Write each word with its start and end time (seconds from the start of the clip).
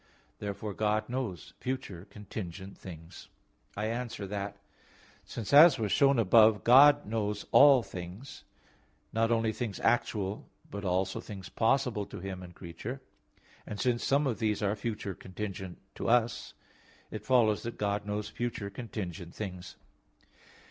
Therefore 0.39 0.73
God 0.73 1.09
knows 1.09 1.53
future 1.59 2.07
contingent 2.09 2.75
things. 2.75 3.29
I 3.77 3.85
answer 3.85 4.25
that, 4.25 4.57
Since 5.25 5.53
as 5.53 5.77
was 5.77 5.91
shown 5.91 6.17
above 6.17 6.53
(A. 6.53 6.57
9), 6.57 6.61
God 6.63 7.05
knows 7.05 7.45
all 7.51 7.83
things; 7.83 8.43
not 9.13 9.29
only 9.31 9.53
things 9.53 9.79
actual 9.81 10.49
but 10.71 10.83
also 10.83 11.19
things 11.19 11.49
possible 11.49 12.07
to 12.07 12.19
Him 12.19 12.41
and 12.41 12.55
creature; 12.55 12.99
and 13.67 13.79
since 13.79 14.03
some 14.03 14.25
of 14.25 14.39
these 14.39 14.63
are 14.63 14.75
future 14.75 15.13
contingent 15.13 15.77
to 15.93 16.09
us, 16.09 16.55
it 17.11 17.23
follows 17.23 17.61
that 17.61 17.77
God 17.77 18.03
knows 18.03 18.27
future 18.27 18.71
contingent 18.71 19.35
things. 19.35 19.75